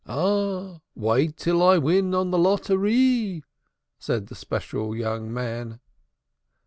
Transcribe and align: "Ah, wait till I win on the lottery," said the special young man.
"Ah, 0.07 0.79
wait 0.95 1.37
till 1.37 1.61
I 1.61 1.77
win 1.77 2.15
on 2.15 2.31
the 2.31 2.39
lottery," 2.39 3.43
said 3.99 4.29
the 4.29 4.33
special 4.35 4.95
young 4.95 5.31
man. 5.31 5.79